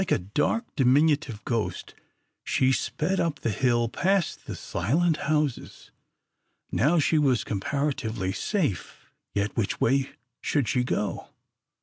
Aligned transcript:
Like 0.01 0.11
a 0.11 0.17
dark, 0.17 0.65
diminutive 0.75 1.45
ghost 1.45 1.93
she 2.43 2.71
sped 2.71 3.19
up 3.19 3.41
the 3.41 3.51
hill 3.51 3.87
past 3.87 4.47
the 4.47 4.55
silent 4.55 5.17
houses. 5.29 5.91
Now 6.71 6.97
she 6.97 7.19
was 7.19 7.43
comparatively 7.43 8.31
safe, 8.31 9.11
yet 9.35 9.55
which 9.55 9.79
way 9.79 10.09
should 10.41 10.67
she 10.67 10.83
go? 10.83 11.27